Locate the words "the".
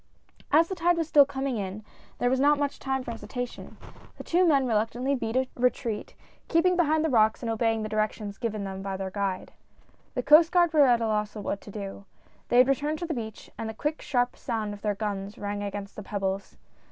0.67-0.73, 4.17-4.23, 7.05-7.09, 7.83-7.87, 10.15-10.23, 13.05-13.13, 13.69-13.75, 15.95-16.01